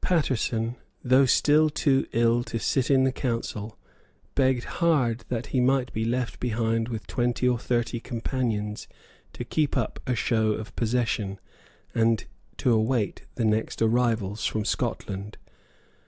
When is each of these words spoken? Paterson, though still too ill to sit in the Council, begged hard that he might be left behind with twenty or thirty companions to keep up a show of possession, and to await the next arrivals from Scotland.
Paterson, 0.00 0.76
though 1.02 1.26
still 1.26 1.68
too 1.68 2.06
ill 2.12 2.44
to 2.44 2.60
sit 2.60 2.92
in 2.92 3.02
the 3.02 3.10
Council, 3.10 3.76
begged 4.36 4.62
hard 4.78 5.24
that 5.30 5.46
he 5.46 5.60
might 5.60 5.92
be 5.92 6.04
left 6.04 6.38
behind 6.38 6.88
with 6.88 7.08
twenty 7.08 7.48
or 7.48 7.58
thirty 7.58 7.98
companions 7.98 8.86
to 9.32 9.44
keep 9.44 9.76
up 9.76 9.98
a 10.06 10.14
show 10.14 10.52
of 10.52 10.76
possession, 10.76 11.40
and 11.92 12.26
to 12.56 12.72
await 12.72 13.22
the 13.34 13.44
next 13.44 13.82
arrivals 13.82 14.46
from 14.46 14.64
Scotland. 14.64 15.38